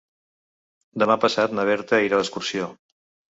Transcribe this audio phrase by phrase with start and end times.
[1.03, 2.73] Demà passat na Berta irà d'excursió.